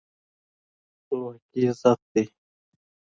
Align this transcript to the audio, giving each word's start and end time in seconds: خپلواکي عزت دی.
خپلواکي 0.99 1.59
عزت 1.69 1.99
دی. 2.13 2.23